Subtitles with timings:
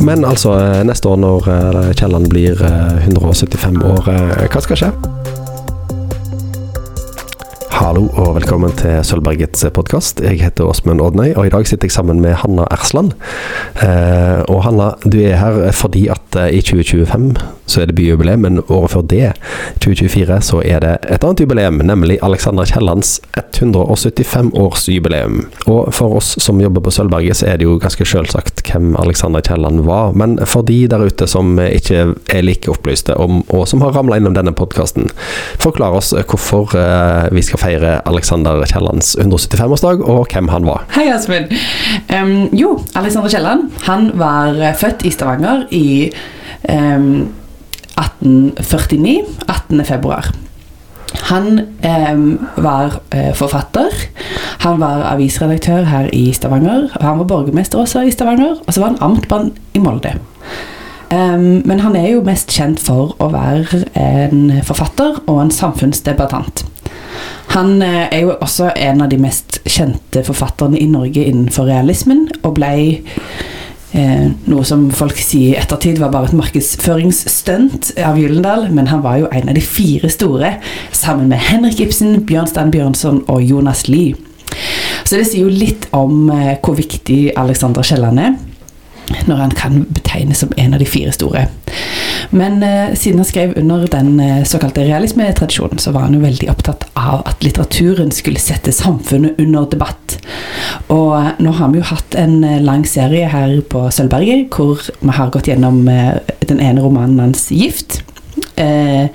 [0.00, 4.78] Men altså, eh, neste år når eh, Kielland blir eh, 175 år, eh, hva skal
[4.80, 4.88] skje?
[7.80, 10.22] Hallo og velkommen til Sølvbergets podkast.
[10.24, 13.12] Jeg heter Åsmund Odnøy, og i dag sitter jeg sammen med Hanna Ersland.
[14.52, 17.32] Og Hanna, du er her fordi at i 2025
[17.70, 19.30] så er det byjubileum, men året før det,
[19.84, 25.34] 2024, så er det et annet jubileum, nemlig Alexander Kiellands 175-årsjubileum.
[25.70, 29.42] Og for oss som jobber på Sølvberget, så er det jo ganske selvsagt hvem Alexander
[29.44, 30.12] Kielland var.
[30.18, 34.20] Men for de der ute som ikke er like opplyste om, og som har ramla
[34.20, 35.10] innom denne podkasten,
[35.60, 40.86] forklar oss hvorfor eh, vi skal feire Alexander Kiellands 175-årsdag, og hvem han var.
[40.96, 41.46] Hei, Asmund.
[42.10, 46.10] Um, jo, Alexander Kielland han var eh, født i Stavanger i
[46.68, 47.28] um,
[48.00, 49.24] 1849.
[49.48, 49.84] 18.
[49.84, 50.32] februar.
[51.30, 52.18] Han eh,
[52.56, 53.94] var eh, forfatter.
[54.58, 56.88] Han var avisredaktør her i Stavanger.
[56.94, 60.14] og Han var borgermester også i Stavanger, og så var han amtmann i Molde.
[61.10, 66.62] Um, men han er jo mest kjent for å være en forfatter og en samfunnsdebattant.
[67.56, 72.28] Han uh, er jo også en av de mest kjente forfatterne i Norge innenfor realismen,
[72.46, 73.00] og ble
[73.90, 79.02] Eh, noe som folk sier i ettertid var bare et markedsføringsstunt av Gyllendal, men han
[79.02, 80.52] var jo en av de fire store,
[80.94, 84.14] sammen med Henrik Ibsen, Bjørnstein Bjørnson og Jonas Lie.
[85.02, 88.38] Så det sier jo litt om eh, hvor viktig Alexander Kielland er,
[89.26, 91.48] når han kan betegnes som en av de fire store.
[92.30, 96.50] Men eh, siden han skrev under den eh, såkalte realismetradisjonen, så var han jo veldig
[96.52, 100.18] opptatt av at litteraturen skulle sette samfunnet under debatt.
[100.92, 104.84] Og eh, nå har vi jo hatt en eh, lang serie her på Sølvberget hvor
[105.00, 108.02] vi har gått gjennom eh, den ene romanen hans, 'Gift'.
[108.60, 109.10] Eh,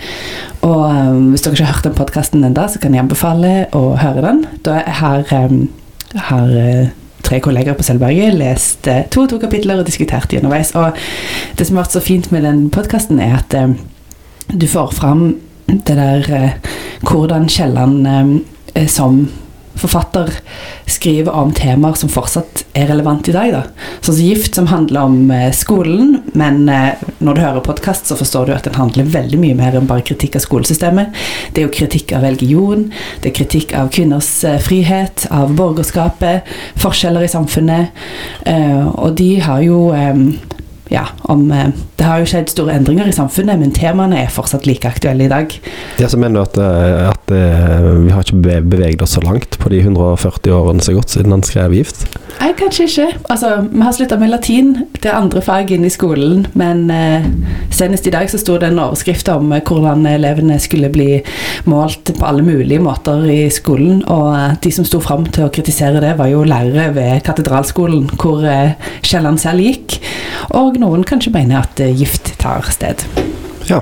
[0.66, 3.96] og eh, hvis dere ikke har hørt den podkasten ennå, så kan jeg anbefale å
[4.02, 4.46] høre den.
[4.66, 5.58] Da har, eh,
[6.28, 6.94] har eh,
[7.26, 10.74] tre kolleger på Sølvberget lest eh, to og to kapitler og diskutert de underveis.
[10.78, 10.98] Og
[11.58, 13.76] det som har vært så fint med den podkasten, er at eh,
[14.54, 15.28] du får fram
[15.68, 18.08] det der eh, hvordan Kielland
[18.76, 19.26] eh, som
[19.76, 20.32] forfatter
[20.86, 23.52] skriver om temaer som fortsatt er relevant i dag.
[23.54, 23.62] Da.
[24.00, 28.18] Sånn som Gift, som handler om eh, skolen, men eh, når du hører podkast, så
[28.20, 31.16] forstår du at den handler veldig mye mer enn bare kritikk av skolesystemet.
[31.54, 32.88] Det er jo kritikk av religion,
[33.24, 36.48] det er kritikk av kvinners eh, frihet, av borgerskapet,
[36.82, 38.04] forskjeller i samfunnet.
[38.46, 39.80] Og de har jo
[40.90, 44.68] ja, om, eh, Det har jo skjedd store endringer i samfunnet, men temaene er fortsatt
[44.68, 45.54] like aktuelle i dag.
[45.98, 49.70] Det som mener at, eh, at eh, vi har ikke beveget oss så langt på
[49.70, 52.06] de 140 årene som har gått siden han skrev 'Gift'.
[52.42, 53.08] Nei, kanskje ikke.
[53.32, 54.88] Altså, Vi har slutta med latin.
[55.04, 56.48] Er andre fag inne i skolen.
[56.54, 57.26] Men eh,
[57.72, 61.22] senest i dag så sto det en overskrift om hvordan elevene skulle bli
[61.66, 64.04] målt på alle mulige måter i skolen.
[64.12, 68.44] Og de som sto fram til å kritisere det, var jo lærere ved Katedralskolen, hvor
[68.46, 68.76] eh,
[69.06, 70.00] Kielland selv gikk.
[70.58, 73.06] Og noen kanskje mener at eh, gift tar sted.
[73.70, 73.82] Ja.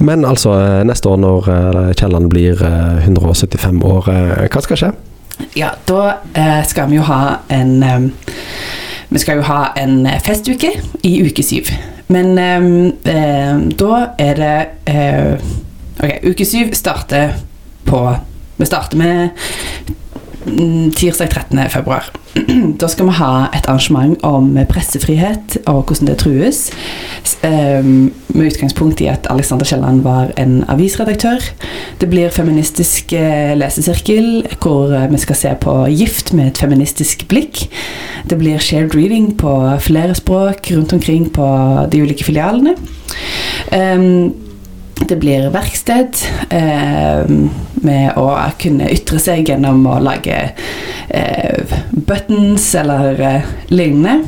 [0.00, 4.08] Men altså, eh, neste år når eh, Kielland blir eh, 175 år,
[4.48, 4.90] hva skal skje?
[5.56, 6.18] Ja, da
[6.68, 8.10] skal vi jo ha en
[9.10, 10.68] Vi skal jo ha en festuke
[11.02, 11.72] i uke syv.
[12.12, 12.36] Men
[13.80, 14.98] da er det
[16.00, 17.32] Ok, uke syv starter
[17.88, 18.02] på
[18.60, 19.40] Vi starter med
[20.96, 21.58] tirsdag 13.
[21.70, 22.10] februar.
[22.80, 26.60] Da skal vi ha et arrangement om pressefrihet og hvordan det trues.
[27.46, 31.42] Eh, med utgangspunkt i at Alexander Kielland var en avisredaktør.
[32.00, 37.26] Det blir feministisk eh, lesesirkel hvor eh, vi skal se på gift med et feministisk
[37.28, 37.66] blikk.
[38.30, 41.48] Det blir shared reading på flere språk rundt omkring på
[41.92, 42.76] de ulike filialene.
[45.08, 46.20] Det blir verksted
[46.54, 47.24] eh,
[47.82, 48.26] med å
[48.60, 50.38] kunne ytre seg gjennom å lage
[51.08, 54.20] eh, buttons eller eh, lignende.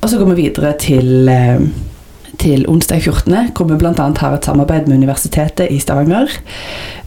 [0.00, 1.60] Og så går vi videre til eh,
[2.44, 3.92] til onsdag 14., hvor vi bl.a.
[4.18, 6.30] har et samarbeid med Universitetet i Stavanger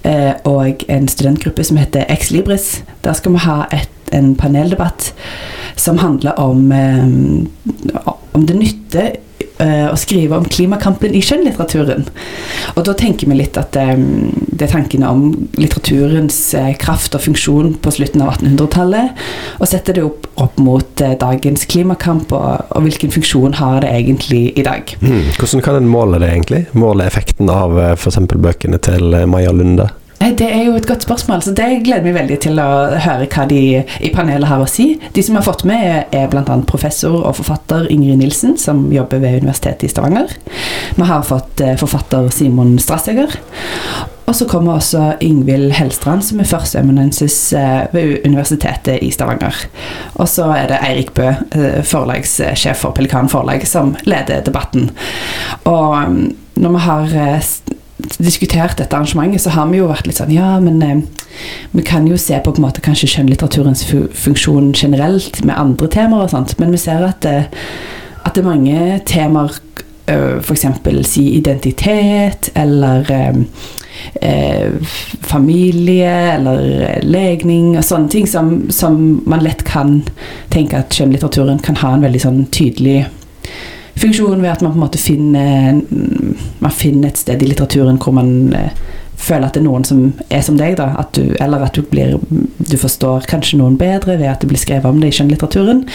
[0.08, 2.84] eh, og en studentgruppe som heter Ex Libris.
[3.04, 5.12] Der skal vi ha et, en paneldebatt
[5.78, 7.06] som handler om, eh,
[8.34, 9.27] om det nytter eh,
[9.64, 12.06] å skrive om klimakampen i skjønnlitteraturen.
[12.76, 13.96] Og da tenker vi litt at eh,
[14.58, 15.24] det er tankene om
[15.58, 19.24] litteraturens eh, kraft og funksjon på slutten av 1800-tallet,
[19.58, 23.94] og setter det opp, opp mot eh, dagens klimakamp, og, og hvilken funksjon har det
[23.94, 24.96] egentlig i dag.
[25.02, 25.30] Mm.
[25.38, 26.66] Hvordan kan en måle det, egentlig?
[26.78, 28.22] Måle effekten av f.eks.
[28.34, 29.90] bøkene til eh, Maja Lunde?
[30.19, 32.69] Nei, Det er jo et godt spørsmål, så det gleder meg veldig til å
[33.03, 33.61] høre hva de
[34.02, 34.90] i panelet har å si.
[35.14, 36.58] De som har fått med, er bl.a.
[36.67, 40.34] professor og forfatter Ingrid Nilsen, som jobber ved Universitetet i Stavanger.
[40.97, 43.37] Vi har fått eh, forfatter Simon Strasseger.
[44.28, 49.55] Og så kommer også Ingvild Helstrand, som er førsteamanuensis eh, ved Universitetet i Stavanger.
[50.20, 54.90] Og så er det Eirik Bø, eh, forlagssjef for Pelikan forlag, som leder debatten.
[55.63, 56.20] Og mm,
[56.59, 57.53] når vi har eh,
[58.17, 60.99] diskutert dette arrangementet, så har vi jo vært litt sånn Ja, men eh,
[61.73, 65.90] vi kan jo se på på en måte kanskje skjønnlitteraturens fu funksjon generelt med andre
[65.94, 67.49] temaer og sånt, men vi ser at, eh,
[68.23, 69.58] at det er mange temaer
[70.08, 70.46] F.eks.
[70.46, 73.35] for eksempel si identitet, eller eh,
[74.22, 74.72] eh,
[75.22, 79.99] familie, eller eh, legning og sånne ting som, som man lett kan
[80.53, 83.02] tenke at skjønnlitteraturen kan ha en veldig sånn tydelig
[83.97, 85.82] funksjon ved at man på en måte finner
[86.64, 88.72] Man finner et sted i litteraturen hvor man eh,
[89.18, 90.92] føler at det er noen som er som deg, da.
[91.02, 92.18] At du, eller at du blir
[92.58, 95.86] Du forstår kanskje noen bedre ved at det blir skrevet om det i skjønnlitteraturen.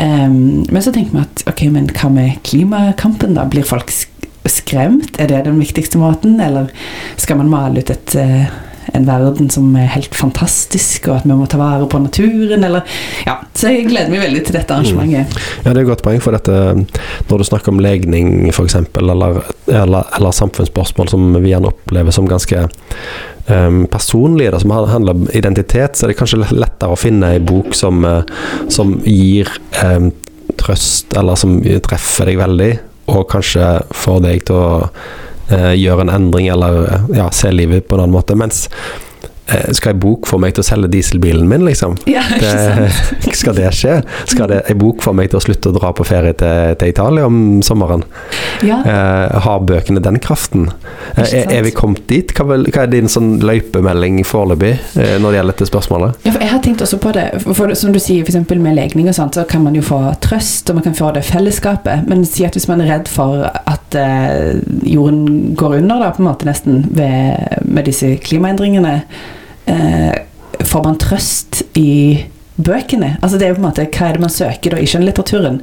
[0.00, 3.44] Um, men så tenker vi at ok, men hva med klimakampen, da?
[3.50, 3.92] Blir folk
[4.48, 5.20] skremt?
[5.20, 6.40] Er det den viktigste måten?
[6.40, 6.72] Eller
[7.20, 8.48] skal man male ut et eh,
[8.94, 12.82] en verden som er helt fantastisk, og at vi må ta vare på naturen, eller
[13.26, 13.38] Ja.
[13.54, 15.40] Så jeg gleder meg veldig til dette arrangementet.
[15.64, 16.86] Ja, det er et godt poeng, for dette
[17.28, 22.28] Når du snakker om legning, f.eks., eller, eller, eller samfunnsspørsmål som vi gjerne opplever som
[22.28, 22.64] ganske
[23.50, 27.40] um, personlige, det som handler om identitet, så er det kanskje lettere å finne ei
[27.42, 28.22] bok som, eh,
[28.72, 29.50] som gir
[29.84, 30.10] um,
[30.60, 32.70] trøst, eller som treffer deg veldig,
[33.10, 35.18] og kanskje får deg til å eh,
[35.50, 38.36] gjøre en endring, eller eh, ja, se livet på en annen måte.
[38.38, 39.09] Mens eh,
[39.76, 41.96] skal ei bok få meg til å selge dieselbilen min, liksom?
[42.10, 42.52] Ja, ikke?
[43.24, 44.00] Det, skal det skje?
[44.30, 47.26] Skal ei bok få meg til å slutte å dra på ferie til, til Italia
[47.28, 48.04] om sommeren?
[48.66, 48.80] Ja.
[48.84, 50.68] Eh, har bøkene den kraften?
[51.14, 52.34] Eh, er, vi kommet dit?
[52.36, 56.20] Hva, hva er din sånn løypemelding foreløpig eh, når det gjelder dette spørsmålet?
[56.26, 57.26] Ja, for jeg har tenkt også på det.
[57.46, 60.70] For, som du sier, eksempel med legning og sånt, så kan man jo få trøst,
[60.70, 62.06] og man kan få det fellesskapet.
[62.10, 66.24] Men si at hvis man er redd for at eh, jorden går under, da, på
[66.24, 69.00] en måte nesten, ved, med disse klimaendringene,
[69.70, 70.20] eh,
[70.66, 72.26] får man trøst i
[72.60, 73.14] bøkene.
[73.22, 75.60] Altså det er jo på en måte Hva er det man søker da i skjønnlitteraturen?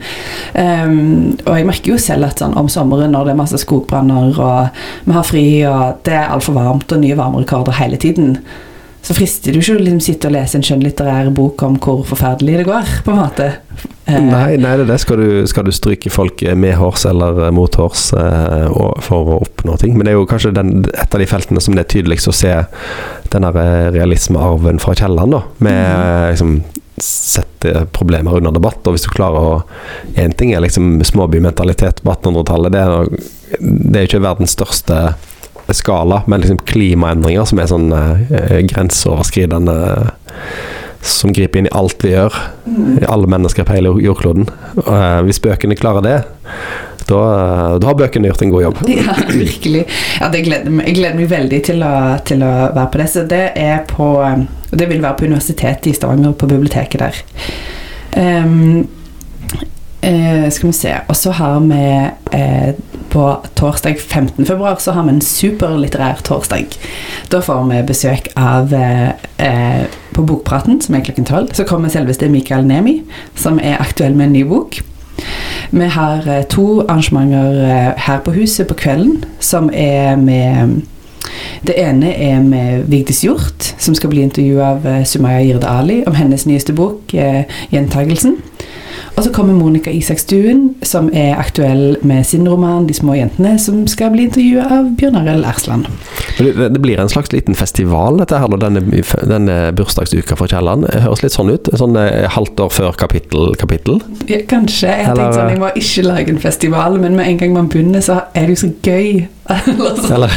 [0.58, 4.40] Um, og jeg merker jo selv at sånn, om sommeren når det er masse skogbranner,
[4.42, 8.40] og vi har fri, og det er altfor varmt, og nye varmerekorder hele tiden,
[9.06, 12.02] så frister det jo ikke å liksom sitte og lese en skjønnlitterær bok om hvor
[12.08, 13.52] forferdelig det går, på en måte.
[14.08, 15.00] Eh, Nei, nei, det er det.
[15.04, 18.68] Skal du, skal du stryke folk med hårs eller mot hårs eh,
[19.04, 19.98] for å oppnå ting?
[19.98, 22.36] Men det er jo kanskje den, et av de feltene som det er tydeligst å
[22.36, 22.54] se
[23.34, 25.44] den der eh, realismearven fra Kielland, da.
[25.68, 26.30] Med mm.
[26.32, 26.58] liksom
[27.04, 28.80] sette problemer under debatt.
[28.88, 29.58] Og hvis du klarer å
[30.18, 32.74] Én ting er liksom småbymentalitet på 1800-tallet.
[32.74, 33.12] Det er,
[33.60, 35.02] det er jo ikke verdens største
[35.76, 39.76] skala, men liksom klimaendringer som er sånn eh, grenseoverskridende
[41.08, 42.36] som griper inn i alt vi gjør.
[42.66, 43.00] mm.
[43.02, 44.50] I alle mennesker på hele jordkloden.
[44.84, 46.18] Uh, hvis bøkene klarer det,
[47.08, 47.20] da,
[47.80, 48.82] da har bøkene gjort en god jobb.
[48.98, 49.86] Ja, virkelig.
[50.20, 50.90] Ja, det gleder meg.
[50.90, 51.94] Jeg gleder meg veldig til å,
[52.28, 53.08] til å være på det.
[53.14, 54.12] Så det er på
[54.68, 57.22] Det vil være på Universitetet i Stavanger, på biblioteket der.
[58.18, 58.88] Um,
[60.04, 61.82] uh, skal vi se Og så har vi
[62.34, 62.70] eh,
[63.10, 63.24] på
[63.56, 64.46] torsdag 15.
[64.46, 66.78] februar så har vi en superlitterær torsdag.
[67.32, 71.90] Da får vi besøk av eh, eh, På Bokpraten, som er klokken tolv, så kommer
[71.94, 73.04] selveste Mikael Nemi,
[73.36, 74.80] som er aktuell med en ny bok.
[75.72, 80.82] Vi har eh, to arrangementer eh, her på huset på kvelden, som er med
[81.68, 86.04] Det ene er med Vigdis Hjorth, som skal bli intervjua av eh, Sumaya Jirde Ali
[86.08, 88.38] om hennes nyeste bok, eh, 'Gjentagelsen'.
[89.18, 93.88] Og så kommer Monica Isakstuen, som er aktuell med sin roman 'De små jentene', som
[93.88, 95.88] skal bli intervjua av Bjørn Arild Ersland.
[96.38, 98.84] Det, blir en slags liten festival, dette her, denne,
[99.26, 100.86] denne bursdagsuka for Kielland.
[100.86, 101.70] Det høres litt sånn ut.
[101.74, 103.56] Sånn eh, halvt år før kapittel.
[103.58, 103.98] kapittel.
[104.30, 104.94] Ja, kanskje.
[104.94, 108.06] Jeg tenkte sånn, jeg må ikke lage en festival, men med en gang man begynner,
[108.06, 109.26] så er det jo så gøy.
[109.48, 110.14] Eller sånn.
[110.14, 110.34] Eller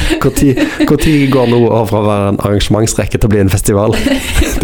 [0.87, 3.96] når går noe over fra å være en arrangementsrekke til å bli en festival?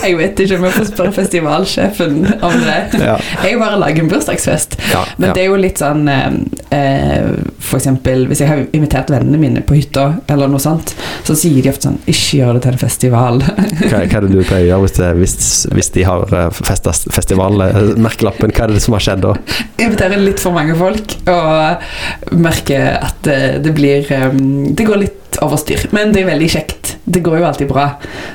[0.00, 2.14] Jeg vet ikke om jeg får spørre festivalsjefen
[2.46, 2.99] om det.
[3.08, 4.76] ja, Jeg bare lager en bursdagsfest.
[4.92, 5.34] ja, Men ja.
[5.36, 6.28] det er jo litt sånn eh,
[6.76, 7.30] eh,
[7.62, 10.94] For eksempel hvis jeg har invitert vennene mine på hytta, eller noe sånt,
[11.26, 13.42] så sier de ofte sånn Ikke gjør det til en festival.
[13.44, 15.36] Hva, hva er det du pleier å gjøre hvis, det, hvis,
[15.74, 18.54] hvis de har eh, festa festivalmerkelappen?
[18.56, 19.34] Hva er det som har skjedd da?
[19.80, 24.28] Inviterer litt for mange folk, og merker at eh, det blir eh,
[24.76, 25.86] Det går litt over styr.
[25.94, 26.96] Men det er veldig kjekt.
[27.04, 27.86] Det går jo alltid bra.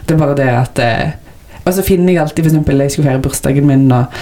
[0.06, 1.06] Det er bare det at eh,
[1.66, 4.14] Og så finner jeg alltid, eksempel, jeg skulle feire bursdagen min, og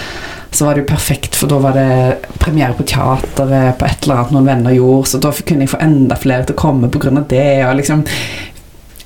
[0.54, 4.22] så var det jo perfekt, for da var det premiere på teateret på et eller
[4.22, 7.22] annet noen venner gjorde, så da kunne jeg få enda flere til å komme av
[7.28, 8.04] det, og liksom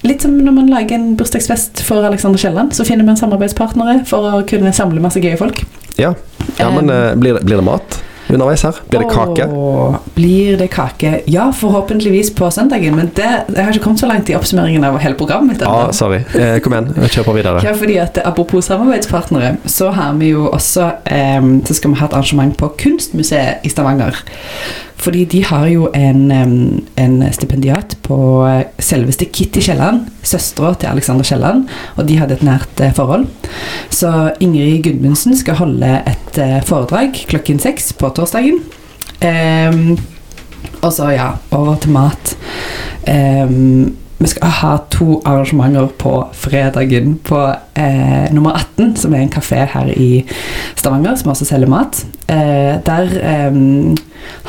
[0.07, 4.29] Litt som når man lager en bursdagsfest for Alexander Kielland, så finner man samarbeidspartnere for
[4.31, 5.65] å kunne samle masse gøye folk.
[5.99, 6.13] Ja,
[6.61, 7.99] ja men um, blir, det, blir det mat?
[8.37, 8.81] Underveis her?
[8.91, 9.47] Blir det kake?
[9.49, 11.13] Åh, blir det kake?
[11.27, 12.97] Ja, forhåpentligvis på søndagen.
[12.97, 15.65] Men det, jeg har ikke kommet så langt i oppsummeringen av hele programmet mitt.
[15.65, 15.93] Ja, ennå.
[15.97, 16.23] sorry.
[16.35, 17.63] Eh, kom igjen, kjør på videre.
[17.65, 22.07] Ja, fordi at Apropos samarbeidspartnere, så har vi jo også eh, Så skal vi ha
[22.07, 24.21] et arrangement på Kunstmuseet i Stavanger.
[24.99, 26.33] Fordi de har jo en,
[26.99, 32.43] en stipendiat på eh, selveste Kitty Kielland, søstera til Alexander Kielland, og de hadde et
[32.47, 33.29] nært eh, forhold.
[33.95, 38.59] Så Ingrid Gudmundsen skal holde et eh, foredrag klokken seks på torsdagen.
[39.19, 39.97] Um,
[40.83, 42.37] og så, ja, over til mat.
[43.09, 47.39] Em, vi skal ha to arrangementer på fredagen på
[47.79, 50.25] eh, nummer 18, som er en kafé her i
[50.77, 52.01] Stavanger, som også selger mat.
[52.27, 53.61] Eh, der eh,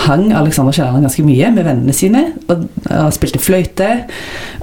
[0.08, 3.92] hang Alexander Kielland ganske mye med vennene sine og, og spilte fløyte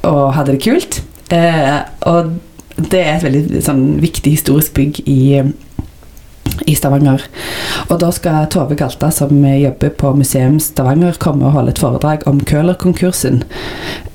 [0.02, 1.00] og hadde det kult.
[1.30, 1.78] Eh,
[2.10, 2.34] og
[2.76, 5.20] det er et veldig sånn, viktig historisk bygg i
[6.66, 7.22] i Stavanger.
[7.88, 12.26] Og da skal Tove Galta, som jobber på Museum Stavanger, komme og holde et foredrag
[12.26, 13.42] om Køhler-konkursen.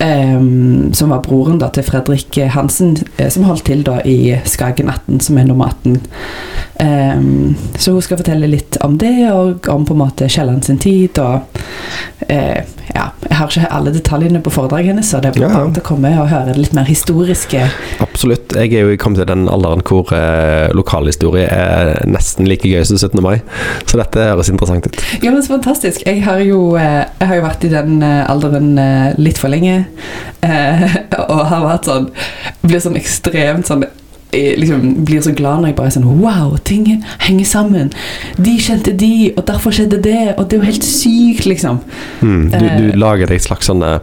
[0.01, 4.89] Um, som var broren da til Fredrik Hansen, eh, som holdt til da i Skagen
[4.89, 6.01] 18, som er nummer 18.
[6.81, 10.81] Um, så hun skal fortelle litt om det, og om på en måte Kielland sin
[10.81, 11.19] tid.
[11.21, 11.61] Og
[12.25, 12.61] uh,
[12.95, 15.69] ja, jeg har ikke alle detaljene på foredraget hennes, så det er bare ja.
[15.69, 17.63] å komme og høre det litt mer historiske.
[18.03, 18.55] Absolutt.
[18.57, 22.99] Jeg er jo kommet til den alderen hvor eh, lokalhistorie er nesten like gøy som
[22.99, 23.21] 17.
[23.23, 23.39] mai,
[23.85, 24.99] så dette høres interessant ut.
[25.21, 26.05] Ja, men så fantastisk.
[26.07, 29.53] Jeg har jo, eh, jeg har jo vært i den eh, alderen eh, litt for
[29.53, 29.83] lenge.
[31.31, 32.07] Og har vært sånn
[32.63, 33.83] Blir sånn ekstremt sånn
[34.33, 36.87] liksom Blir så glad når jeg bare er sånn Wow, ting
[37.21, 37.91] henger sammen.
[38.41, 40.33] De kjente de, og derfor skjedde det.
[40.37, 41.81] Og det er jo helt sykt, liksom.
[42.21, 42.47] Mm.
[42.55, 43.99] Du, du lager deg et slags sånn eh,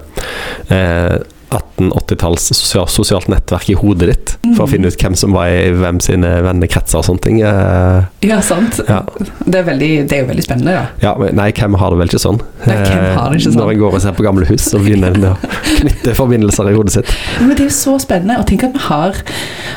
[1.50, 2.48] 1880-talls
[2.92, 4.72] sosialt nettverk i hodet ditt for å Mhm.
[4.72, 7.40] finne ut hvem som var i hvem sine vennekretser og sånne ting.
[7.42, 8.80] Eh, Ja, sant?
[8.88, 9.02] ja.
[9.46, 10.86] Det, er veldig, det er jo veldig spennende, da.
[11.02, 12.40] ja, men nei, hvem har det vel ikke sånn?
[12.66, 13.56] Nei, hvem har det ikke sånn?
[13.62, 15.36] Når en går og ser på gamle hus, så begynner en å
[15.78, 17.14] knytte forbindelser i hodet sitt.
[17.40, 18.38] Men det er jo så spennende.
[18.38, 19.14] Og tenk at vi har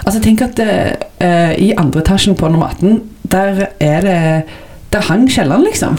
[0.05, 4.43] Altså tenk at uh, i andre etasjen på nummer 18, der er det
[4.91, 5.95] Der hang kjelleren, liksom.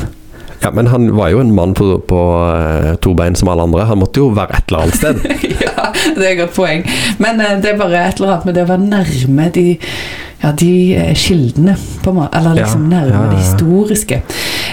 [0.62, 2.21] Ja, men han var jo en mann på, på
[2.54, 3.87] eh, to bein som alle andre.
[3.88, 5.23] Han måtte jo være et eller annet sted.
[5.66, 6.85] ja, det er et godt poeng.
[7.23, 9.66] Men eh, det er bare et eller annet med det å være nærme de,
[10.45, 12.14] ja, de eh, kildene, på.
[12.28, 13.33] Eller liksom Ja, nærme ja, ja.
[13.33, 14.23] det historiske.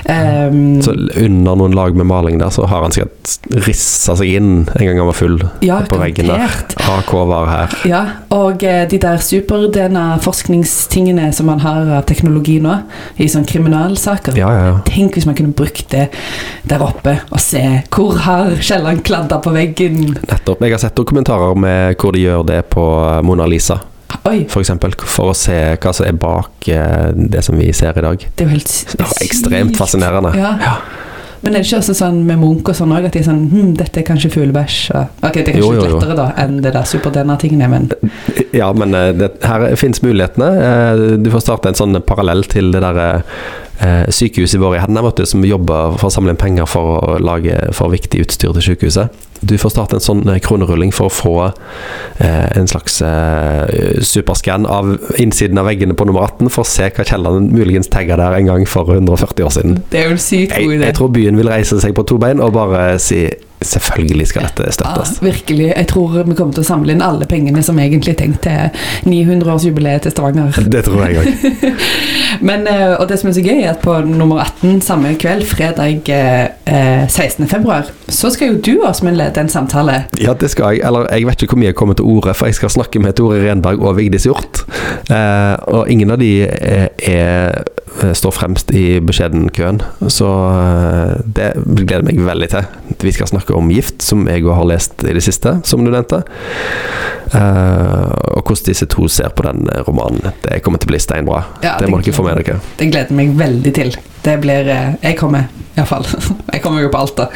[0.05, 3.37] Um, Så under noen lag med maling der, så har han sikkert
[3.67, 6.49] rissa seg inn en gang han var full ja, på veggen der.
[6.89, 7.69] AK var her.
[7.89, 8.01] Ja,
[8.35, 12.75] og eh, de der super-DNA-forskningstingene som man har av teknologi nå,
[13.17, 14.33] i sånne kriminalsaker.
[14.39, 14.77] Ja, ja, ja.
[14.87, 16.05] Tenk hvis man kunne brukt det
[16.69, 17.63] der oppe og se
[17.93, 19.95] hvor har Kielland kladda på veggen.
[20.23, 20.59] Nettopp.
[20.63, 22.83] Jeg har sett dokumentarer med hvor de gjør det på
[23.25, 23.77] Mona Lisa,
[24.25, 27.97] Oi, for eksempel, for å se hva som er bak eh, det som vi ser
[27.97, 28.17] i dag.
[28.35, 30.33] det er jo helt s- Det var ekstremt fascinerende.
[30.37, 30.57] Ja.
[30.59, 30.73] Ja.
[31.41, 33.45] Men er det ikke også sånn med Munch og sånn òg, at de er sånn
[33.49, 34.79] hm, dette er kanskje fuglebæsj?
[35.23, 35.93] Ok, det er kanskje Jo, jo, jo.
[35.95, 37.87] lettere da enn det der super-DNA-tingene, men
[38.51, 40.49] Ja, men eh, det, her fins mulighetene.
[40.67, 43.23] Eh, Du får starte en sånn parallell til det derre
[43.79, 47.93] sykehuset vårt i Hedna, som jobber for å samle inn penger for å lage for
[47.93, 49.27] viktig utstyr til sykehuset.
[49.41, 54.67] Du får starte en sånn eh, kronerulling for å få eh, en slags eh, superscan
[54.67, 58.35] av innsiden av veggene på nummer 18, for å se hva kjelleren muligens tagga der
[58.39, 59.77] en gang for 140 år siden.
[59.93, 60.89] det er jo en sykt god Jeg, idé.
[60.89, 63.27] jeg tror byen vil reise seg på to bein og bare si
[63.61, 65.17] selvfølgelig skal dette støttes.
[65.19, 65.73] Ja, virkelig.
[65.75, 69.09] Jeg tror vi kommer til å samle inn alle pengene som egentlig er tenkt til
[69.09, 70.59] 900-årsjubileet til Stavanger.
[70.75, 71.83] Det tror jeg òg.
[72.49, 75.43] Men, eh, og det som er så gøy, er at på nummer 18 samme kveld,
[75.49, 77.47] fredag eh, 16.
[77.51, 80.03] februar, så skal jo du med lede en samtale.
[80.21, 80.85] Ja, det skal jeg.
[80.87, 83.17] Eller jeg vet ikke hvor mye jeg kommer til ordet, for jeg skal snakke med
[83.17, 84.63] Tore Renberg og Vigdis Hjort.
[85.09, 87.63] Eh, og ingen av de er,
[88.13, 89.81] står fremst i beskjeden-køen.
[90.07, 92.67] så eh, det gleder meg veldig til.
[93.01, 95.91] Vi skal snakke om gift, som jeg òg har lest i det siste, som du
[95.91, 96.23] nevnte.
[97.33, 100.31] Eh, og hvordan disse to ser på den romanen.
[100.43, 101.43] Det kommer til å bli steinbra.
[101.65, 102.59] Ja, det må dere få med dere.
[102.79, 103.95] Det gleder meg veldig til.
[104.25, 106.05] Det blir eh, Jeg kommer, iallfall.
[106.53, 107.27] Jeg kommer jo på alt, da.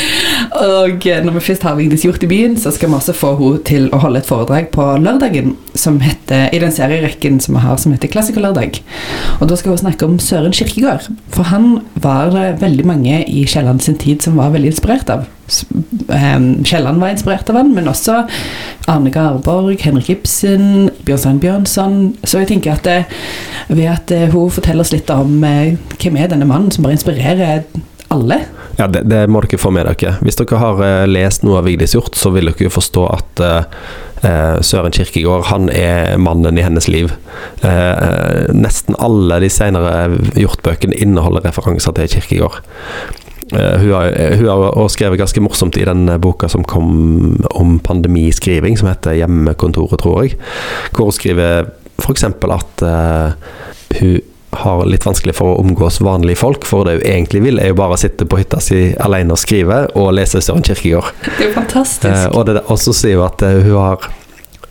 [0.66, 3.34] og eh, når vi først har Vigdis gjort i byen, så skal vi også få
[3.40, 7.64] henne til å holde et foredrag på lørdagen som heter, i den serierekken som vi
[7.64, 8.80] har som heter Klassikerlørdag.
[9.40, 11.10] Og da skal hun snakke om Søren Kirkegård.
[11.34, 15.28] For han var det veldig mange i Kielland sin tid som var veldig inspirert av.
[16.64, 18.22] Kielland var inspirert av han, men også
[18.90, 21.98] Arne Garborg, Henrik Ibsen, Bjørnstein Bjørnson.
[22.24, 22.98] Så jeg tenker at det,
[23.68, 26.98] ved at eh, hun forteller oss litt om eh, hvem er denne mannen som bare
[26.98, 27.64] inspirerer
[28.10, 28.40] alle.
[28.78, 30.16] Ja, det, det må dere få med dere.
[30.24, 33.42] Hvis dere har eh, lest noe av Vigdis Hjorth, så vil dere jo forstå at
[33.44, 33.82] eh,
[34.26, 37.12] eh, Søren Kirkegård han er mannen i hennes liv.
[37.62, 42.60] Eh, eh, nesten alle de senere Hjorth-bøkene inneholder referanser til Kirkegård.
[43.52, 47.78] Eh, hun, har, hun har også skrevet ganske morsomt i den boka som kom om
[47.84, 50.38] pandemiskriving, som heter 'Hjemmekontoret', tror jeg.
[50.94, 52.24] Hvor hun skriver f.eks.
[52.24, 53.32] at eh,
[54.00, 57.70] hun har litt vanskelig for å omgås vanlige folk, for det hun egentlig vil, er
[57.70, 61.12] jo bare å sitte på hytta si alene og skrive, og lese Søren Kirkegård.
[61.26, 62.10] Det er jo fantastisk.
[62.10, 64.10] Eh, og, det, og så sier hun at eh, hun har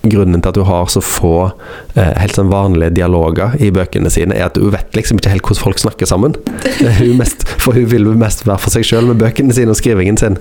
[0.10, 1.34] Grunnen til at hun har så få
[1.96, 5.46] eh, helt sånn vanlige dialoger i bøkene sine, er at hun vet liksom ikke helt
[5.46, 6.36] hvordan folk snakker sammen.
[7.00, 10.18] Hun mest, for hun vil mest være for seg sjøl med bøkene sine og skrivingen
[10.20, 10.38] sin.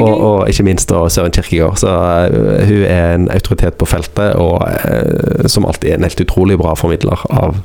[0.00, 1.80] Og, og ikke minst da Søren Kirkegård.
[1.82, 6.24] Så uh, hun er en autoritet på feltet, og uh, som alltid er en helt
[6.24, 7.60] utrolig bra formidler av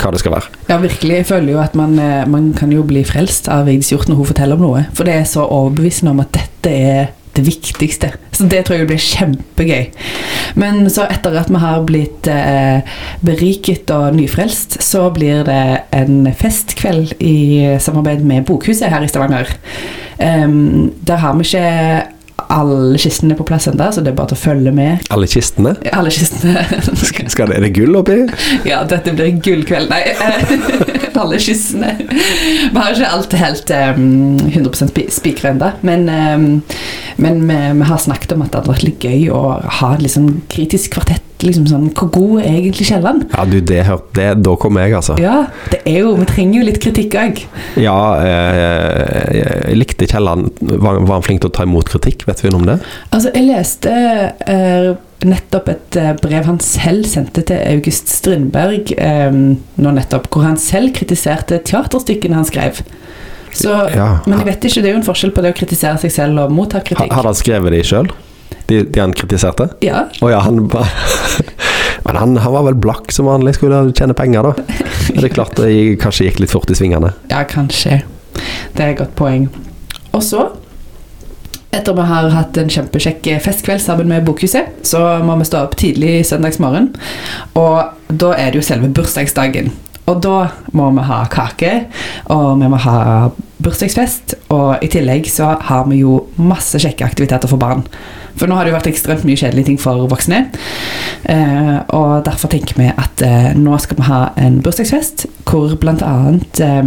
[0.00, 0.52] hva det skal være.
[0.68, 1.18] Ja, virkelig.
[1.20, 4.20] Jeg føler jo at man, eh, man kan jo bli frelst av Vigdis Hjorth når
[4.20, 4.86] hun forteller om noe.
[4.96, 8.12] For det er så overbevisende om at dette er det viktigste.
[8.34, 9.88] Så det tror jeg blir kjempegøy.
[10.60, 15.60] Men så etter at vi har blitt eh, beriket og nyfrelst, så blir det
[15.94, 17.36] en festkveld i
[17.82, 19.50] samarbeid med Bokhuset her i Stavanger.
[20.18, 22.10] Um, der har vi ikke
[22.54, 25.04] alle kistene på plass ennå, så det er bare til å følge med.
[25.14, 25.74] Alle kistene.
[25.94, 26.64] Alle kistene
[27.30, 28.16] Skal, det, er det gull oppi?
[28.68, 29.90] Ja, dette blir gullkveld.
[29.90, 31.94] Nei, eh, alle kistene.
[32.04, 36.48] Vi har ikke alt helt um, 100 spi- spikra ennå, men, um,
[37.16, 39.44] men vi, vi har snakket om at det hadde vært litt gøy å
[39.80, 41.22] ha et sånn kritisk kvartett.
[41.44, 43.24] Liksom sånn, Hvor god er egentlig Kielland?
[43.34, 44.28] Ja, du, det hørte det.
[44.46, 45.16] Da kom jeg, altså.
[45.20, 47.42] Ja, det er jo, vi trenger jo litt kritikk òg.
[47.80, 50.54] Ja, eh, jeg likte Kielland.
[50.62, 52.24] Var, var han flink til å ta imot kritikk?
[52.30, 52.78] Vet vi noe om det?
[53.10, 53.92] Altså, jeg leste
[54.46, 54.94] eh,
[55.28, 60.60] nettopp et eh, brev han selv sendte til August Strindberg eh, nå nettopp, hvor han
[60.60, 62.80] selv kritiserte teaterstykkene han skrev.
[63.54, 64.18] Så, Ja.
[64.26, 66.40] Men jeg vet ikke, det er jo en forskjell på det å kritisere seg selv
[66.44, 67.12] og motta kritikk.
[67.14, 68.08] Har han skrevet de sjøl?
[68.66, 69.68] De, de han kritiserte?
[69.84, 70.86] Ja, Oh, ja, han ba-
[72.04, 74.80] Men han, han var vel blakk som vanlig, skulle tjene penger, da.
[75.14, 77.14] Det er klart det gikk- kanskje gikk litt fort i svingene.
[77.30, 78.02] ja, kanskje.
[78.74, 79.46] Det er et godt poeng.
[80.12, 80.48] Og så,
[81.74, 85.76] etter vi har hatt en kjempekjekk festkveld sammen med Bokhuset, så må vi stå opp
[85.80, 86.90] tidlig søndagsmorgen.
[87.58, 89.72] Og da er det jo selve bursdagsdagen.
[90.10, 90.38] Og da
[90.76, 91.72] må vi ha kake,
[92.32, 92.98] og vi må ha
[93.64, 94.36] bursdagsfest.
[94.52, 97.86] Og i tillegg så har vi jo masse kjekke aktiviteter for barn.
[98.34, 100.44] For nå har det jo vært ekstremt mye kjedelige ting for voksne.
[101.30, 106.04] Eh, og derfor tenker vi at eh, nå skal vi ha en bursdagsfest hvor blant
[106.04, 106.82] annet eh,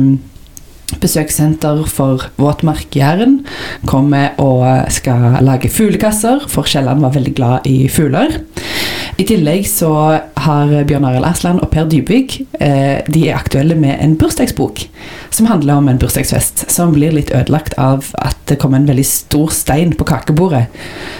[1.02, 3.42] Besøkssenter for våtmarkjæren
[3.90, 4.64] kommer og
[4.96, 8.40] skal lage fuglekasser, for Kielland var veldig glad i fugler.
[9.18, 9.92] I tillegg så
[10.46, 14.84] har Bjørn Arild Asland og Per Dybvig eh, De er aktuelle med en bursdagsbok
[15.34, 19.06] som handler om en bursdagsfest, som blir litt ødelagt av at det kommer en veldig
[19.06, 20.68] stor stein på kakebordet.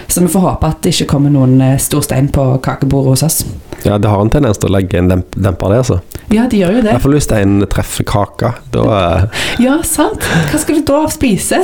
[0.08, 3.26] Så vi får håpe at det ikke kommer noen eh, stor stein på kakebordet hos
[3.28, 3.42] oss.
[3.84, 6.00] Ja, det har en tendens til å legge en demper der, altså.
[6.34, 6.90] Ja, de gjør jo det.
[6.90, 8.54] I hvert fall hvis steinen treffer kaka.
[8.74, 10.26] Da eh, Ja, sant.
[10.52, 11.64] Hva skal du da spise?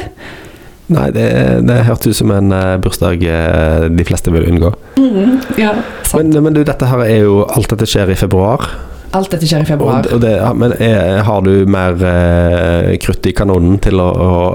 [0.94, 1.28] Nei, det,
[1.66, 4.74] det hørtes ut som en uh, bursdag uh, de fleste vil unngå.
[5.00, 6.34] Mm, ja, sant.
[6.34, 8.68] Men, men du, dette her er jo Alt dette skjer i februar.
[9.14, 10.08] Alt dette skjer i februar.
[10.08, 14.08] Og, og det, ja, men er, har du mer uh, krutt i kanonen til å,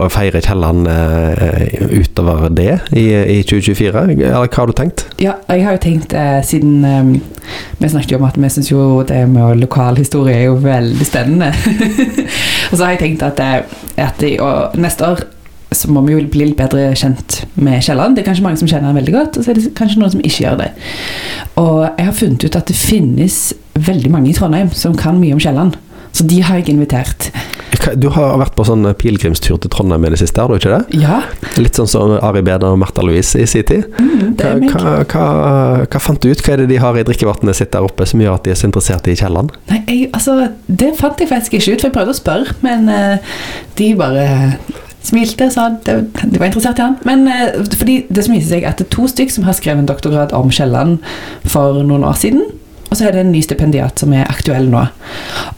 [0.03, 3.07] å feire Kielland eh, utover det i,
[3.39, 4.03] i 2024?
[4.17, 5.07] Eller hva har du tenkt?
[5.23, 7.13] Ja, jeg har jo tenkt eh, siden um,
[7.79, 11.07] Vi snakket jo om at vi syns jo det med lokal historie er jo veldig
[11.07, 11.53] spennende.
[12.71, 15.25] og så har jeg tenkt at, eh, at i, og neste år
[15.73, 18.17] så må vi jo bli litt bedre kjent med Kielland.
[18.17, 20.15] Det er kanskje mange som kjenner han veldig godt, og så er det kanskje noen
[20.15, 20.69] som ikke gjør det.
[21.61, 23.37] Og jeg har funnet ut at det finnes
[23.79, 25.77] veldig mange i Trondheim som kan mye om Kielland.
[26.17, 27.29] Så de har jeg invitert.
[28.01, 30.99] Du har vært på sånn pilegrimstur til Trondheim i det siste, har du ikke det?
[31.01, 31.21] Ja,
[31.61, 33.87] Litt sånn som Ari Beder og Märtha Louise i sin tid.
[33.99, 35.29] mm, Hva, hva, hva,
[35.85, 36.43] hva fant du ut?
[36.45, 38.59] Hva er det de har i drikkevannet sitt der oppe som gjør at de er
[38.61, 39.55] så interessert i Kielland?
[39.71, 42.91] Nei, jeg, altså, det fant jeg faktisk ikke ut, for jeg prøvde å spørre, men
[42.93, 43.41] uh,
[43.81, 44.29] de bare
[45.09, 46.97] smilte og sa det, de var interessert i han.
[47.09, 49.85] Men eh, fordi det som viser seg at det er to stykk som har skrevet
[49.85, 50.99] en doktorgrad om Kielland
[51.49, 52.43] for noen år siden.
[52.89, 54.85] Og så er det en ny stipendiat som er aktuell nå.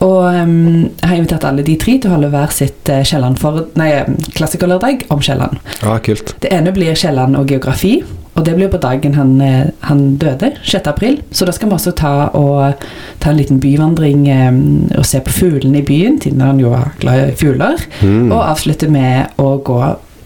[0.02, 3.66] Og um, jeg har invitert alle de tre til å holde hver sitt uh, for,
[3.78, 3.90] nei,
[4.34, 5.60] klassikerlørdag om Kielland.
[5.82, 6.34] Ja, kult.
[6.42, 8.00] Det ene blir Kielland og geografi,
[8.34, 10.86] og det blir på dagen han, eh, han døde, 6.
[10.88, 11.18] april.
[11.34, 12.84] Så da skal vi også ta, og,
[13.20, 14.60] ta en liten byvandring um,
[14.96, 18.30] og se på fuglene i byen, siden han jo var glad i fugler, Mm.
[18.32, 19.80] og avslutte med å gå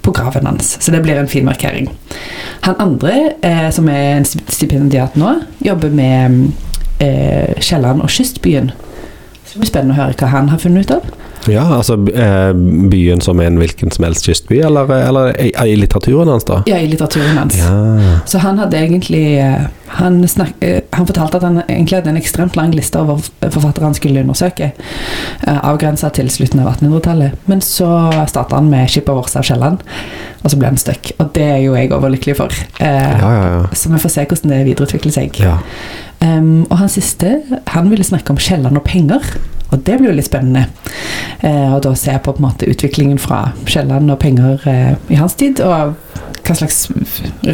[0.05, 0.77] på graven hans.
[0.81, 1.89] Så det blir en fin markering.
[2.61, 6.53] Han andre, eh, som er en stipendiat nå, jobber med
[6.99, 8.73] eh, Kielland og kystbyen.
[9.45, 11.13] Så det blir spennende å høre hva han har funnet ut av.
[11.49, 12.53] Ja, altså eh,
[12.91, 16.63] byen som er en hvilken som helst kystby, eller, eller i, i litteraturen hans, da?
[16.69, 17.59] Ja, i litteraturen hans.
[17.59, 18.21] Ja.
[18.29, 19.67] Så han hadde egentlig eh,
[19.99, 23.91] han, snak, eh, han fortalte at han egentlig hadde en ekstremt lang liste over forfattere
[23.91, 24.73] han skulle undersøke,
[25.45, 27.37] avgrensa til slutten av 1800-tallet.
[27.51, 27.91] Men så
[28.31, 29.85] starta han med 'Skipet vårt av Kielland',
[30.43, 31.13] og så ble han stuck.
[31.19, 32.57] Og det er jo jeg overlykkelig for.
[32.81, 33.63] Ja, ja, ja.
[33.73, 35.45] Så vi får se hvordan det videreutvikler seg.
[36.25, 37.37] Um, og han siste
[37.75, 39.35] han ville snakke om Kielland og penger.
[39.73, 40.69] Og det blir jo litt spennende.
[41.43, 45.19] Uh, og da se på på en måte utviklingen fra Kielland og penger uh, i
[45.21, 45.95] hans tid, og
[46.45, 46.87] hva slags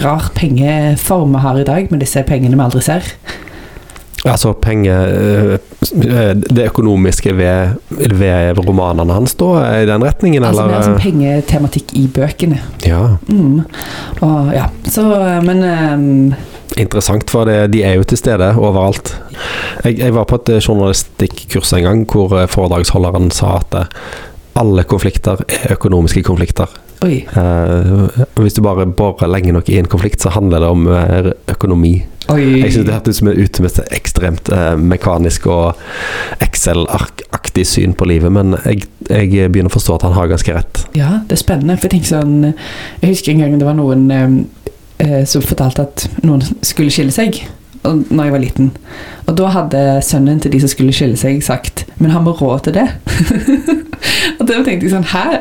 [0.02, 3.06] rar pengeform vi har i dag med disse pengene vi aldri ser.
[4.28, 10.83] Altså penger eh, Det økonomiske ved, ved romanene hans, da, i den retningen, Altså eller?
[10.83, 12.61] som pengetematikk i bøkene.
[12.85, 13.16] Ja.
[13.28, 13.62] Mm.
[14.20, 15.06] Og ja, så
[15.46, 16.35] Men um,
[16.81, 19.14] Interessant, for det, de er jo til stede overalt.
[19.85, 23.90] Jeg, jeg var på et eh, journalistikkurs en gang hvor eh, foredragsholderen sa at eh,
[24.61, 26.73] alle konflikter er økonomiske konflikter.
[27.05, 27.23] Oi.
[27.25, 30.88] Eh, hvis du bare borer lenge nok i en konflikt, så handler det om
[31.49, 31.95] økonomi.
[32.31, 32.61] Oi.
[32.61, 35.81] Jeg syns det hørtes ut som et ekstremt eh, mekanisk og
[36.45, 40.85] Excel-aktig syn på livet, men jeg, jeg begynner å forstå at han har ganske rett.
[40.99, 41.79] Ja, det er spennende.
[41.81, 44.29] For jeg sånn Jeg husker en gang det var noen eh,
[45.01, 47.43] eh, som fortalte at noen skulle skille seg.
[47.81, 48.67] Og, når jeg var liten.
[49.25, 52.67] Og da hadde sønnen til de som skulle skille seg, sagt Men har vi råd
[52.67, 52.85] til det?
[54.39, 55.39] og da tenkte jeg sånn Hæ?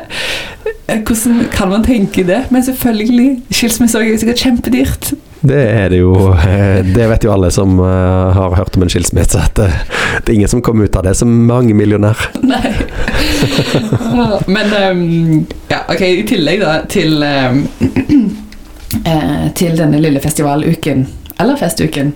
[1.04, 2.38] Hvordan kan man tenke det?
[2.50, 3.42] Men selvfølgelig.
[3.52, 5.12] Skilsmisse er sikkert kjempedyrt.
[5.40, 6.14] Det er det jo.
[6.32, 9.68] eh, Det vet jo alle som eh, har hørt om en skilsmisse, at det,
[10.24, 12.24] det er ingen som kommer ut av det som mangemillionær.
[12.50, 12.72] Nei.
[14.56, 17.60] Men um, ja, ok, i tillegg da til eh,
[19.54, 21.04] Til denne lille festivaluken,
[21.40, 22.12] eller festuken,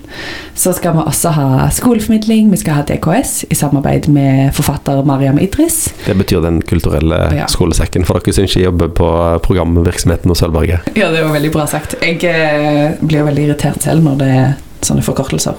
[0.55, 2.51] så skal vi også ha skoleformidling.
[2.53, 5.87] Vi skal ha DKS i samarbeid med forfatter Mariam Idris.
[6.07, 7.47] Det betyr Den kulturelle Ja.
[7.49, 9.09] skolesekken, for dere som ikke jobber på
[9.47, 10.81] programvirksomheten hos Sølvberget.
[10.97, 11.95] Ja, det var veldig bra sagt.
[12.03, 15.55] Jeg eh, blir jo veldig irritert selv når det er sånne forkortelser.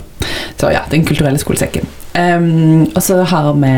[0.59, 1.87] Så ja, Den kulturelle skolesekken.
[2.15, 3.73] Ehm, og så har vi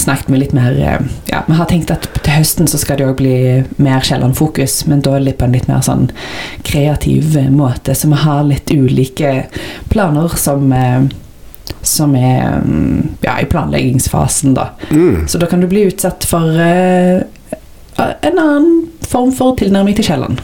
[0.00, 3.08] snakket med litt mer eh, Ja, vi har tenkt at til høsten så skal det
[3.10, 3.36] òg bli
[3.82, 6.08] mer Kielland-fokus, men da litt på en litt mer sånn
[6.64, 7.94] kreativ måte.
[7.94, 9.34] Så vi har litt ulike
[9.92, 11.10] planer som eh,
[11.82, 14.68] som er mm, ja, i planleggingsfasen, da.
[14.90, 15.26] Mm.
[15.28, 17.22] Så da kan du bli utsatt for uh,
[17.98, 20.42] en annen form for tilnærming til Kielland.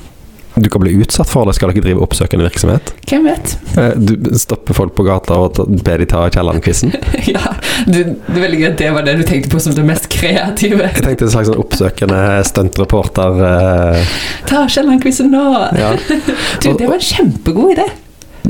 [0.59, 2.92] Du kan bli utsatt for det, skal dere drive oppsøkende virksomhet?
[3.09, 3.53] Hvem vet?
[3.79, 6.92] Eh, Du stopper folk på gata og ber de ta Kielland-quizen?
[7.35, 7.42] ja,
[7.87, 10.88] du, det er veldig at det var det du tenkte på som det mest kreative.
[10.94, 13.40] Jeg tenkte en slags sånn oppsøkende stuntreporter.
[13.53, 14.18] eh,
[14.51, 15.47] Ta Kielland-quizen nå!
[15.79, 15.94] Ja.
[16.62, 17.85] Du, det var en kjempegod idé.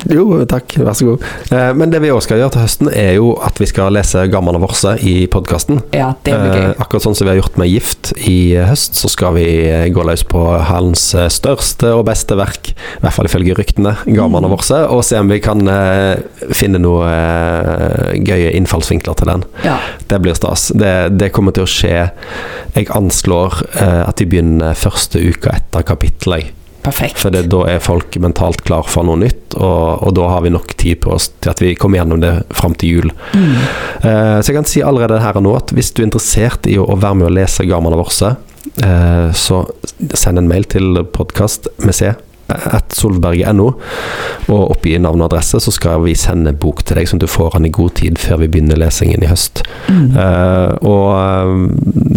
[0.07, 1.25] Jo, takk, vær så god.
[1.53, 4.23] Eh, Men det vi òg skal gjøre til høsten, er jo at vi skal lese
[4.31, 5.81] Gammal og Vorse i podkasten.
[5.97, 6.75] Ja, det blir gøy.
[6.79, 10.05] akkurat sånn som vi har gjort med Gift i høst, så skal vi eh, gå
[10.07, 14.55] løs på hans eh, største og beste verk, i hvert fall ifølge ryktene, Gammal og
[14.57, 16.21] Vorse, og se om vi kan eh,
[16.55, 19.45] finne noen eh, gøye innfallsvinkler til den.
[19.67, 19.79] Ja.
[20.09, 20.69] Det blir stas.
[20.79, 21.97] Det, det kommer til å skje
[22.79, 26.55] Jeg anslår eh, at vi begynner første uka etter kapittelet.
[26.83, 27.19] Perfekt.
[27.21, 30.53] For det, da er folk mentalt klar for noe nytt, og, og da har vi
[30.55, 33.13] nok tid på oss til at vi kommer gjennom det fram til jul.
[33.35, 33.57] Mm.
[34.03, 36.79] Eh, så jeg kan si allerede her og nå at hvis du er interessert i
[36.81, 38.35] å, å være med og lese Garman og Vorse,
[38.85, 39.65] eh, så
[40.15, 42.15] send en mail til podkast med C
[42.49, 43.69] at solberget.no,
[44.49, 47.31] og oppgi navn og adresse, så skal vi sende bok til deg, sånn at du
[47.31, 49.63] får den i god tid før vi begynner lesingen i høst.
[49.89, 50.17] Mm.
[50.17, 51.53] Uh, og eh,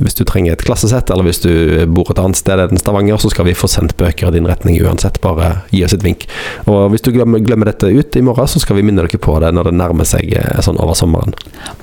[0.05, 1.51] hvis du trenger et klassesett, eller hvis du
[1.91, 4.79] bor et annet sted enn Stavanger, så skal vi få sendt bøker i din retning
[4.81, 5.19] uansett.
[5.23, 6.27] Bare gi oss et vink.
[6.71, 9.37] Og hvis du glemmer, glemmer dette ut i morgen, så skal vi minne dere på
[9.43, 11.35] det når det nærmer seg eh, sånn over sommeren.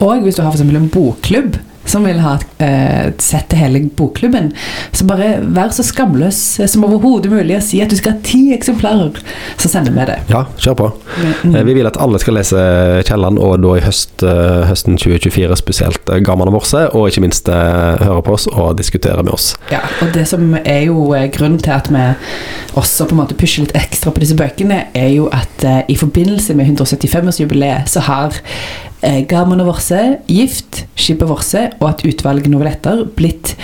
[0.05, 1.59] Og hvis du har eksempel en bokklubb
[1.89, 4.51] som vil ha et, eh, sett til hele bokklubben,
[4.93, 8.53] så bare vær så skamløs som overhodet mulig og si at du skal ha ti
[8.55, 9.21] eksemplarer,
[9.57, 10.19] så sender vi det.
[10.31, 10.93] Ja, kjør på.
[11.45, 11.55] Mm.
[11.55, 12.57] Eh, Vi vil at alle skal lese
[13.05, 17.49] Kielland, og da i høst, eh, høsten 2024 spesielt Gammel og Morse, og ikke minst
[17.49, 19.55] høre på oss og diskutere med oss.
[19.71, 22.15] Ja, og det som er jo grunnen til at vi
[22.75, 26.55] også på en måte pusher litt ekstra på disse bøkene, er jo at i forbindelse
[26.55, 28.33] med 175-årsjubileet så har
[29.03, 33.55] eh, våre, Gift, Skipet Vorse og at utvalg noveletter blitt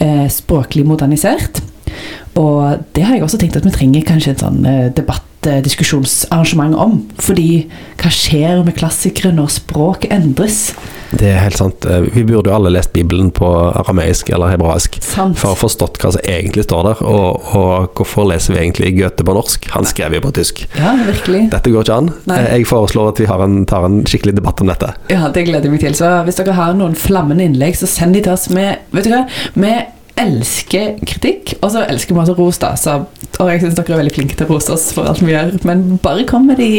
[0.00, 1.62] eh, språklig modernisert.
[2.36, 5.62] Og det har jeg også tenkt at vi trenger kanskje en sånn eh, debatt eh,
[5.64, 6.98] diskusjonsarrangement om.
[7.22, 7.66] Fordi
[8.02, 10.66] hva skjer med klassikere når språket endres?
[11.16, 11.86] Det er helt sant.
[11.88, 15.38] Eh, Vi burde jo alle lest Bibelen på arameisk eller hebraisk Sant.
[15.40, 19.24] for å forstått hva som egentlig står der, og, og hvorfor leser vi egentlig Goethe
[19.24, 19.70] på norsk?
[19.72, 20.66] Han skrev jo på tysk.
[20.76, 21.46] Ja, virkelig.
[21.54, 22.12] Dette går ikke an.
[22.28, 22.40] Nei.
[22.58, 24.92] Jeg foreslår at vi har en, tar en skikkelig debatt om dette.
[25.14, 25.96] Ja, det gleder jeg meg til.
[25.96, 28.50] Så hvis dere har noen flammende innlegg, så send de til oss.
[28.52, 29.24] Vi, vet du hva?
[29.56, 29.72] Vi
[30.20, 32.72] elsker kritikk, og så elsker vi også ros, da.
[32.80, 32.96] Så,
[33.38, 35.58] og jeg syns dere er veldig flinke til å rose oss for alt vi gjør,
[35.68, 36.72] men bare kom med de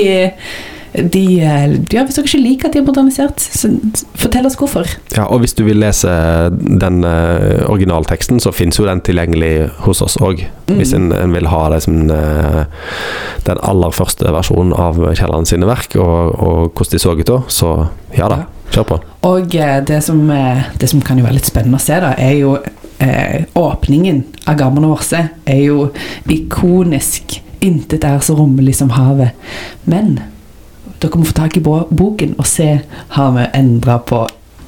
[0.98, 3.70] de, eh, ja, Hvis dere ikke liker at de er modernisert, så
[4.18, 4.88] fortell oss hvorfor.
[5.14, 6.10] Ja, og hvis du vil lese
[6.50, 10.46] den uh, originalteksten, så finnes jo den tilgjengelig hos oss òg.
[10.70, 10.76] Mm.
[10.80, 12.64] Hvis en, en vil ha det som uh,
[13.46, 17.42] den aller første versjonen av Kielland sine verk, og, og hvordan de så ut da,
[17.52, 17.74] så
[18.18, 18.98] ja da, kjør på.
[19.28, 22.14] Og eh, det som, eh, det som kan jo være litt spennende å se, da,
[22.18, 22.56] er jo
[23.04, 25.04] eh, åpningen av og
[25.46, 25.90] er jo
[26.30, 27.42] ikonisk.
[27.60, 29.34] Intet er så rommelig som havet.
[29.86, 30.20] Men
[31.02, 32.80] dere må få tak i boken og se
[33.16, 34.26] har vi endra på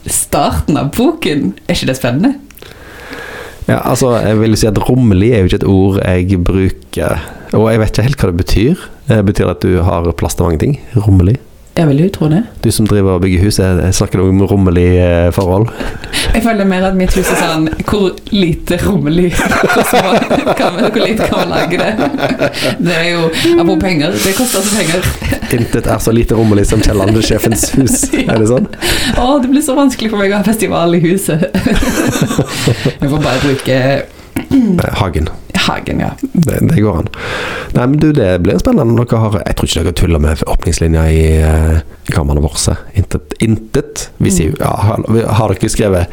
[0.10, 1.54] starten av boken.
[1.68, 2.36] Er ikke det spennende?
[3.70, 7.20] Ja, altså, jeg vil si at rommelig er jo ikke et ord jeg bruker,
[7.54, 8.88] og jeg vet ikke helt hva det betyr.
[9.10, 10.80] Det Betyr at du har plass til mange ting?
[10.98, 11.38] Rommelig?
[11.80, 12.42] Jeg vil jo tro det.
[12.60, 15.70] Du som driver og bygger hus, jeg jeg snakker om rommelig eh, forhold.
[16.34, 19.32] Jeg føler mer at mitt hus er sånn Hvor lite rommelig
[20.60, 22.10] kan vi, hvor lite kan man lage det?
[22.86, 23.24] Det er jo
[23.56, 24.14] Apropos penger.
[24.14, 25.08] Det koster altså penger.
[25.58, 27.98] Intet er så lite rommelig som Kielland-sjefens hus.
[28.22, 28.70] Er det sånn?
[29.16, 31.48] Å, det blir så vanskelig for meg å ha festival i huset.
[31.48, 33.82] Jeg får bare bruke
[35.00, 35.32] Hagen.
[35.68, 36.12] Hagen, ja.
[36.22, 37.10] Det, det går an.
[37.76, 41.06] Nei, men du, det blir spennende dere har Jeg tror ikke dere tuller med åpningslinja
[41.12, 41.80] i uh,
[42.14, 42.76] Gammel Vorse.
[42.98, 43.34] Intet.
[43.46, 44.10] Intet.
[44.18, 45.04] Vi sier ja, har,
[45.40, 46.08] har dere skrevet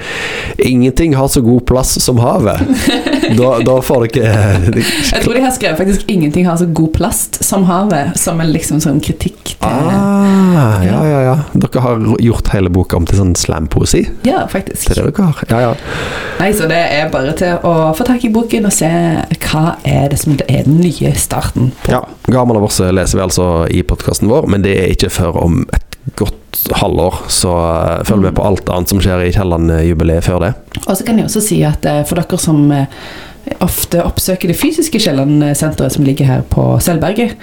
[0.58, 2.62] 'Ingenting har så god plass som havet'?
[3.26, 4.34] Da, da får dere
[4.70, 8.52] Jeg tror de har skrevet faktisk 'Ingenting har så god plast som havet', som en
[8.52, 11.34] liksom sånn kritikk til Ah, ja, ja, ja.
[11.52, 14.04] Dere har gjort hele boka om til sånn slampoesi?
[14.26, 14.90] Ja, Det faktisk.
[14.90, 15.42] er det dere har?
[15.50, 15.74] Ja, ja.
[16.40, 18.88] Nei, så det er bare til å få tak i boken og se
[19.42, 21.92] hva er det som er den nye starten på.
[21.92, 22.02] ja.
[22.32, 25.96] Gammel Vorse leser vi altså i podkasten vår, men det er ikke før om et
[26.18, 27.14] godt halvår.
[27.32, 30.52] Så uh, følg med på alt annet som skjer i Kielland-jubileet før det.
[30.86, 32.90] Og så kan jeg også si at eh, for dere som eh,
[33.62, 37.36] ofte oppsøker det fysiske Kielland-senteret som ligger her på Sølvberget,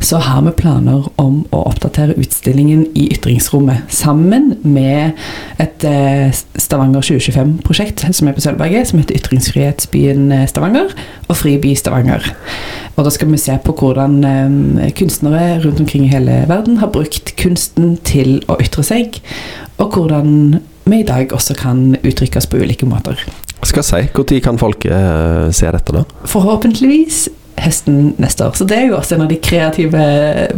[0.00, 5.18] så har vi planer om å oppdatere utstillingen i ytringsrommet sammen med
[5.62, 10.94] et eh, Stavanger 2025-prosjekt som er på Sølvberget, som heter Ytringsfrihetsbyen eh, Stavanger
[11.26, 12.30] og Friby Stavanger.
[12.96, 16.94] Og da skal vi se på hvordan eh, kunstnere rundt omkring i hele verden har
[16.94, 19.20] brukt kunsten til å ytre seg,
[19.78, 23.20] og hvordan vi i dag også kan uttrykke oss på ulike måter.
[23.66, 26.04] Skal si, Når kan folk eh, se dette, da?
[26.30, 28.52] Forhåpentligvis høsten neste år.
[28.54, 30.02] Så det er jo også en av de kreative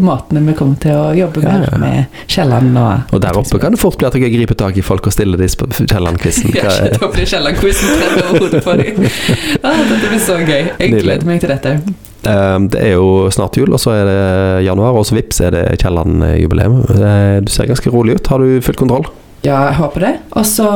[0.05, 1.79] måtene vi kommer til å jobbe med Ja, ja.
[1.81, 4.85] med Kielland og Og der oppe kan det fort bli at dere griper tak i
[4.85, 6.53] folk og stiller de Kielland-quizen.
[7.01, 9.09] Da blir Kielland-quizen tredd over hodet på dem.
[9.67, 10.71] Ah, dette blir så gøy.
[10.81, 11.75] Jeg gleder meg til dette.
[12.29, 14.21] Um, Det er jo snart jul, og så er det
[14.67, 16.83] januar, og så vips er det Kielland-jubileum.
[17.01, 18.27] Eh, Du ser ganske rolig ut.
[18.29, 19.09] Har du full kontroll?
[19.41, 20.15] Ja, jeg håper det.
[20.37, 20.69] Og så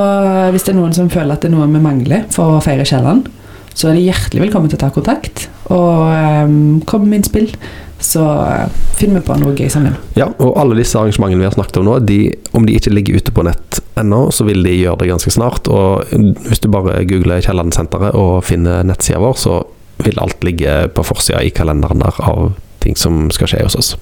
[0.55, 2.87] hvis det er noen som føler at det er noe vi mangler for å feire
[2.89, 3.29] Kielland,
[3.75, 6.07] så er de hjertelig velkommen til å ta kontakt og
[6.47, 7.51] um, komme med innspill.
[8.05, 9.97] Så uh, finner vi på noe gøy sammen.
[10.19, 12.19] Ja, og alle disse arrangementene vi har snakket om nå, de,
[12.55, 15.71] om de ikke ligger ute på nett ennå, så vil de gjøre det ganske snart.
[15.73, 16.15] Og
[16.49, 19.61] hvis du bare googler Kiellandsenteret og finner nettsida vår, så
[20.05, 23.95] vil alt ligge på forsida i kalenderen der av ting som skal skje hos oss.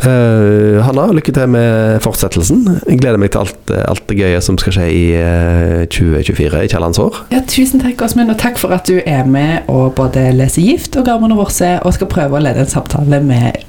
[0.00, 2.64] Uh, Hanna, lykke til med fortsettelsen.
[2.88, 6.70] Jeg gleder meg til alt, alt det gøye som skal skje i uh, 2024 i
[6.72, 7.24] Kiellands år.
[7.34, 10.96] Ja, tusen takk, Åsmund, og takk for at du er med og både leser Gift
[10.96, 13.60] og Garmen og Vorse, og skal prøve å lede en samtale med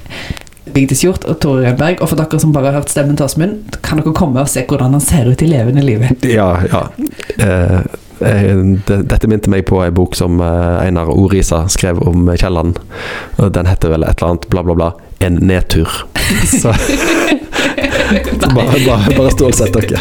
[0.72, 2.00] Vigdis Hjort og Tore Rønberg.
[2.00, 4.64] Og for dere som bare har hørt stemmen til Åsmund, kan dere komme og se
[4.68, 6.24] hvordan han ser ut i levende livet.
[6.24, 6.86] Ja, ja.
[7.36, 8.01] Eh, eh, det,
[8.86, 12.78] dette minte meg på ei bok som eh, Einar Orisa skrev om Kielland.
[13.38, 14.92] Den heter vel et eller annet bla, bla, bla.
[15.22, 15.88] En nedtur.
[16.60, 16.74] Så
[18.54, 20.00] bare, bare, bare stålsett dere.